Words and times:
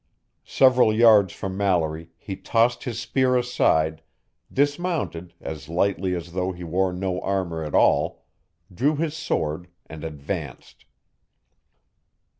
Several 0.47 0.91
yards 0.91 1.31
from 1.31 1.55
Mallory, 1.55 2.09
he 2.17 2.35
tossed 2.35 2.85
his 2.85 2.99
spear 2.99 3.37
aside, 3.37 4.01
dismounted 4.51 5.35
as 5.39 5.69
lightly 5.69 6.15
as 6.15 6.31
though 6.31 6.51
he 6.51 6.63
wore 6.63 6.91
no 6.91 7.21
armor 7.21 7.63
at 7.63 7.75
all, 7.75 8.23
drew 8.73 8.95
his 8.95 9.15
sword, 9.15 9.67
and 9.85 10.03
advanced. 10.03 10.85